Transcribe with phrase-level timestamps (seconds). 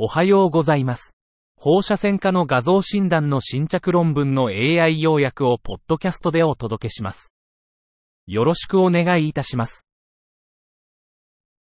[0.00, 1.16] おはようございます。
[1.56, 7.32] 放射線科の画像診断の新着論文の AI 要約をポッドキャストでお届けします。
[8.28, 9.88] よろしくお願いいたします。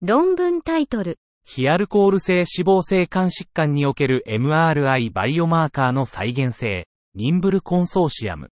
[0.01, 8.49] 論文タイトル、非アルコール性脂肪性肝疾患における MRI バイオマーカーの再現性、ニンブルコンソーシアム。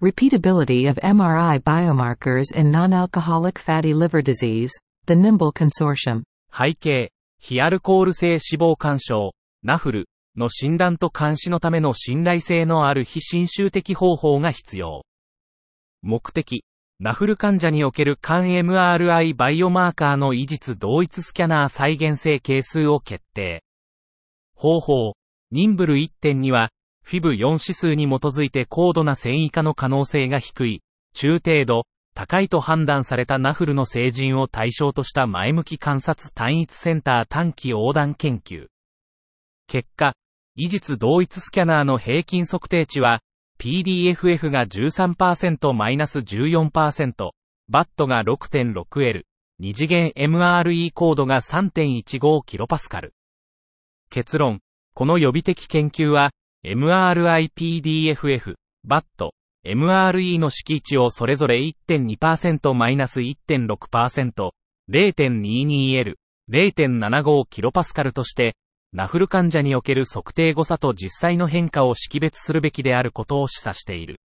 [0.00, 4.70] Repeatability of MRI biomarkers in non-alcoholic fatty liver disease,
[5.06, 6.22] the NIMBLE Consortium.
[6.56, 7.10] 背景、
[7.44, 9.34] 非アルコール性脂肪肝症、
[9.64, 15.04] ナフルの診断と監視のための信頼性のある非侵襲的方法が必要。
[16.02, 16.64] 目的、
[17.00, 23.64] ナフル患者における肝 MRI バイオマーカーの異実同一スキャナー再現性係数を決定。
[24.54, 25.14] 方法、
[25.50, 26.70] ニンブル1.2は、
[27.02, 38.66] フィブ4指数に基づいて高度な繊維化の可能性が低い、中程度、高いと判断されたナフルの成人を対象とした前向き観察単一センター短期横断研究。
[39.66, 40.14] 結果、
[40.54, 43.20] 異実同一スキャナーの平均測定値は、
[43.58, 47.30] PDFF が 13%-14%、
[47.70, 49.22] BAT が 6.6L、
[49.58, 53.08] 二次元 MRE コードが 3.15kPa。
[54.10, 54.60] 結論、
[54.94, 56.32] この予備的研究は、
[56.66, 59.30] MRI-PDFF、BAT、
[59.64, 64.50] MRE の式値をそれぞれ 1.2%-1.6%、
[64.90, 66.14] 0.22L、
[66.50, 68.56] 0.75kPa として、
[68.92, 74.20] ナフル患者における測定誤差と実際の変化を識別するべきであることを示唆している。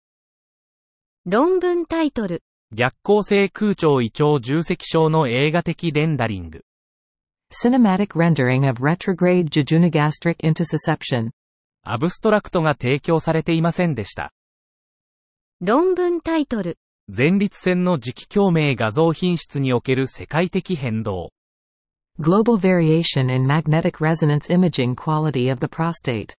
[1.25, 2.41] 論文タイトル、
[2.71, 6.63] 逆行性空調胃腸重積症の映画的レンダリング。
[7.53, 11.29] Cinematic rendering of retrograde jejunogastric intussusception.
[11.83, 14.31] アブストラクトが提供されていませんでした。
[15.61, 21.31] 論文タイトル、前立腺の磁気共鳴画像品質における世界的変動。
[22.19, 26.33] Global variation in magnetic resonance imaging quality of the prostate.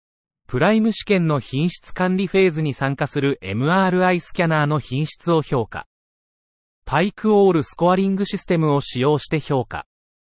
[0.48, 5.88] プライム試験の品質管理フェーズに参加する MRI スキャナーの品質を評価。
[6.84, 9.86] パイクオールスコアリングシステムを使用して評価。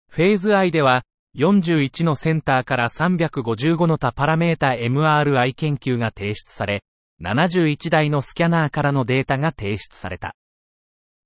[0.09, 1.03] フェーズ I では、
[1.37, 6.82] 41のセンターから355の他パラメータ MRI 研究が提出され、
[7.22, 10.36] 71台のスキャナーからのデータが提出された。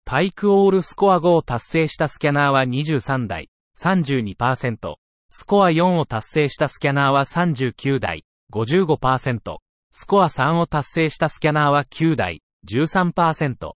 [0.04, 4.96] パイクオールスコア5を達成したスキャナーは23台、32%。
[5.30, 9.58] スコア4を達成したスキャナーは39台、55%。
[9.90, 13.72] スコア3を達成したスキャナーは9台、13%。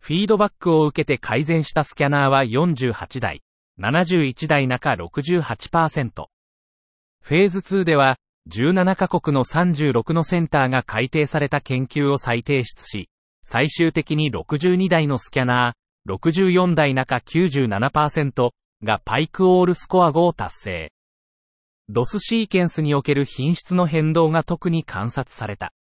[0.00, 3.42] フィードバックを受けて改善したスキャナーは48台、
[3.78, 6.26] 71台中68%。
[7.20, 8.16] フェーズ2では、
[8.50, 13.10] 17カ国の36のセンターが改定された研究を再提出し、
[13.42, 18.50] 最終的に62台のスキャナー、64台中97%
[18.84, 20.92] がパイクオールスコア5を達成。
[21.88, 25.72] ドスシーケンスにおける品質の変動が特に観察された。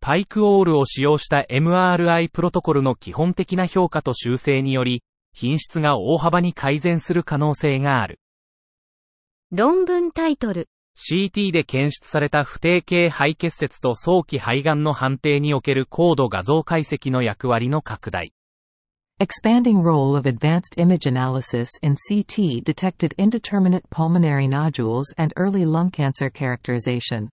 [0.00, 5.02] パイクオールを使用した MRI プロトコルの基本的な評価と修正により、
[5.34, 8.18] 品質が大幅に改善する可能性がある。
[9.52, 10.68] 論文タイトル、
[11.02, 18.34] CT で検出された不定形肺結節と早期肺がんの判定における高度画像解析の役割の拡大。
[19.18, 26.30] Expanding role of advanced image analysis in CT detected indeterminate pulmonary nodules and early lung cancer
[26.30, 27.28] characterization.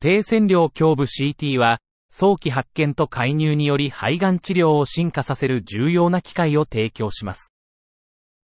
[0.00, 7.52] 低線量胸部 CT は、早期発見と介入により肺がん治療を進化させる重要な機会を提供します。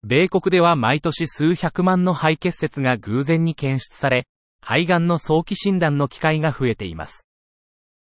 [0.04, 4.28] 米国では毎年数百万の肺結節が偶然に検出され、
[4.70, 7.26] 肺がんの早期診断の機会が増えています。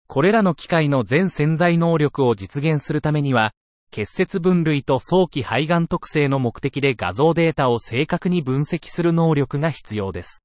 [0.06, 3.50] これらの機械の全潜在能力を実現するためには、
[3.90, 10.44] 結節分類と早期肺がん特性の目的で画像データを正確に分析する能力が必要です。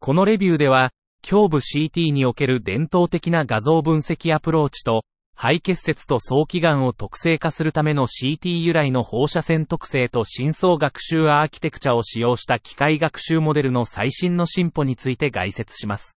[0.00, 0.90] このレビューでは、
[1.26, 5.06] 胸部 CT における伝統的な画像分析アプローチと、
[5.38, 16.16] 肺結節と早期がんを特性化するための CT 由来の放射線特性と深層学習アーキテクチャを使用した機械学習モデルの最新の進歩について概説します。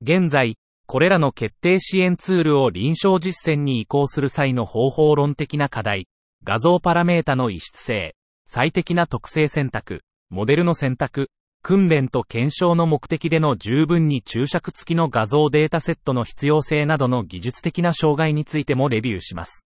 [0.00, 0.56] 現在、
[0.86, 6.08] これらの決定支援ツールを臨床実践に移行する際の方法論的な課題、
[6.44, 8.14] 画像パラメータの異質性、
[8.46, 10.00] 最適な特性選択、
[10.30, 11.28] モデルの選択、
[11.64, 19.64] 訓練と検証の目的での十分に注釈付きの画像データセットの必要性などの技術的な障害についてもレビューします。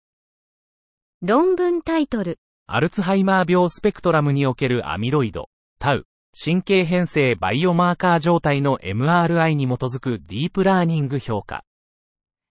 [1.21, 6.07] 論文タイトル、アルツハイマー病スペクトラムにおけるアミロイド、タウ、
[6.43, 11.63] 神経変性バイオマーカー状態の MRI に基づくディープラーニング評価。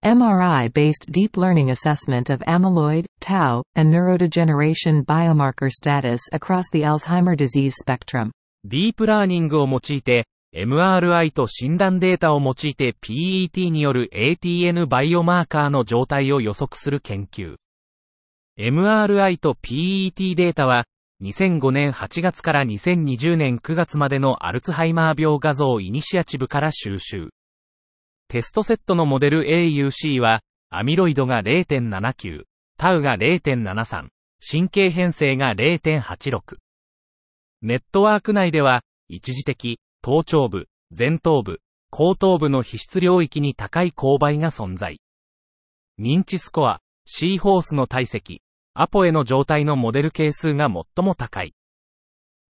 [0.06, 7.74] MRI-based deep learning assessment of amyloid, tau, and neurodegeneration biomarker status across the Alzheimer disease
[7.82, 8.32] spectrum.
[8.64, 17.56] ディープラーニングを用いて、MRI と診断データを用いて PET による ATN バイオマーカーの状態を予測する研究。
[18.60, 20.86] MRI と PET データは、
[21.24, 27.30] 2005年8月から2020年9月までのアルツハイマー病画像イニシアチブから収集。
[28.28, 32.44] テストセットのモデル AUC は、アミロイドが0.79、
[32.78, 34.08] タウが0.73、
[34.40, 36.61] 神経変性が0.86。
[37.64, 40.68] ネットワーク内では、一時的、頭頂部、
[40.98, 41.60] 前頭部、
[41.92, 45.00] 後頭部の皮質領域に高い勾配が存在。
[46.00, 48.42] 認知スコア、シーホースの体積、
[48.74, 51.54] アポエの状態のモデル係数が最も高い。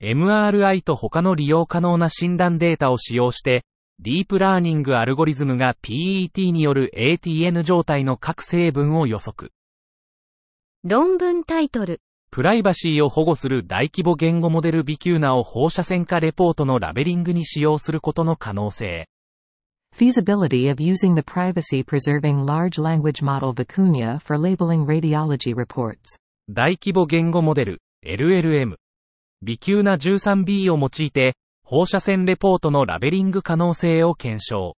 [0.01, 3.65] MRI と他の利用可能な診断データを使用して、
[3.99, 9.53] ディープラーニングアルゴリズムが PET による ATN 状態の各成分を予測。
[10.85, 12.01] 論文タイトル。
[12.33, 19.09] プライバシーを保護する大規模言語モデルビキューナを放射線化レポートのラベリングに使用することの可能性。
[19.97, 26.21] Feasibility of using the privacy-preserving large language model Vicuña for labeling radiology reports.
[26.49, 28.77] 大規模言語モデル、LLM。
[29.43, 31.35] ビキューナ 13B を用いて、
[31.65, 34.77] 放射線レポートのラベリング可能性を検証。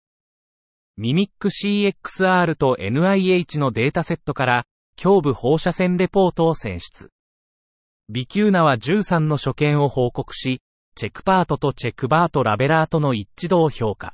[0.96, 4.64] ミミック CXR と NIH のデータセットから、
[5.02, 7.10] 胸部放射線レポートを選出。
[8.14, 10.60] ビキューナは13の所見を報告し、
[10.94, 14.12] チェックパートとチェックバートラベラーとの一致度を評価。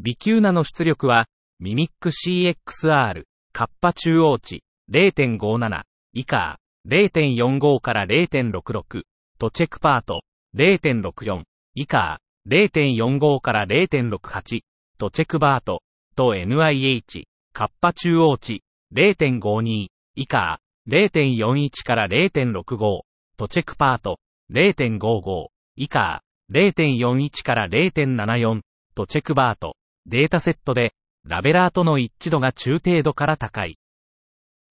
[0.00, 1.26] ビキューナの出力は、
[1.60, 5.82] ミミック CXR、カッパ中央値、0.57、
[6.14, 6.58] 以下、
[6.88, 9.02] 0.45から0.66、
[9.38, 10.22] とチェックパート、
[10.56, 11.42] 0.64、
[11.74, 14.60] 以下、0.45から0.68、
[14.96, 15.82] とチェックバート、
[16.14, 18.62] と NIH、カッパ中央値、
[18.94, 23.00] 0.52、以下、0.41から0.65、
[23.36, 24.20] とチェックパート、
[24.52, 26.22] 0.55、以下、
[26.52, 28.60] 0.41から0.74、
[28.94, 30.94] とチェックバート、データセットで、
[31.24, 33.78] ラベラーとの一致度が中程度から高い。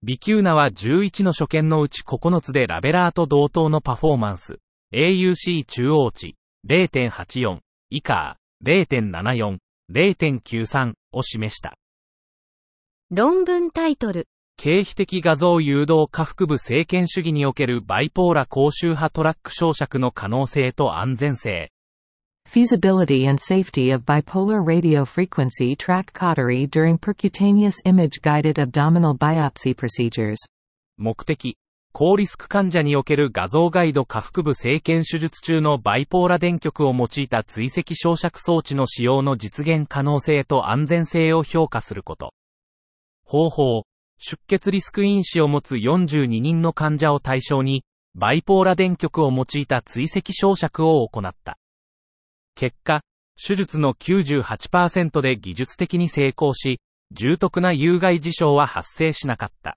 [0.04, 4.58] ビキューナは11の所見のうち9つでラベラーと同等のパフォーマンス、
[4.92, 6.36] AUC 中央値、
[6.68, 7.58] 0.84、
[7.90, 9.58] 以下、0.74、
[9.90, 11.74] 0.93を示した。
[13.10, 14.28] 論文タイトル。
[14.56, 21.70] 経費的画像誘導下腹部政権主義におけるバイポーラ高周波トラック照射の可能性と安全性。
[22.48, 30.36] Feasibility and safety of bipolar radio frequency track cautery during percutaneous image guided abdominal biopsy procedures.
[30.96, 31.56] 目的。
[31.92, 42.34] 高リスク患者における画像ガイド下腹部生検手術中のバイポーラ電極を用いた追跡照射装置の使用の実現可能性と安全性を評価すること。
[43.24, 43.84] 方法。
[44.18, 47.84] 出血リスク因子を持つ42人の患者を対象に、
[48.14, 51.58] バイポーラ電極を用いた追跡照射を行った。
[52.54, 53.02] 結果、
[53.36, 56.80] 手術の98%で技術的に成功し、
[57.10, 59.76] 重篤な有害事象は発生しなかった。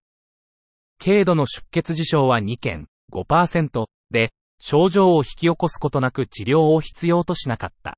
[1.04, 7.98] 軽度の出血事象は2件、5%で、症状を引き起こすことなく治療を必要としなかった。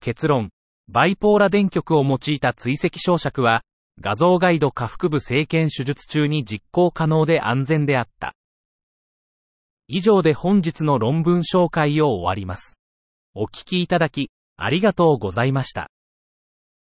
[0.00, 0.50] 結論、
[0.88, 3.62] バイポーラ電極を用いた追跡照射は、
[4.00, 8.34] 画像ガイド下腹部生検手術中に実行可能で安全であった。
[9.86, 12.78] 以上で本日の論文紹介を終わります。
[13.34, 15.90] お聞きいただき、ありがとうございました。